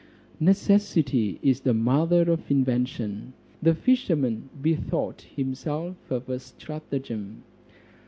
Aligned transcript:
Necessity 0.39 1.37
is 1.43 1.59
the 1.59 1.75
mother 1.75 2.31
of 2.31 2.49
invention. 2.49 3.33
The 3.61 3.75
fisherman 3.75 4.49
bethought 4.59 5.27
himself 5.35 5.95
of 6.09 6.27
a 6.27 6.39
stratagem. 6.39 7.43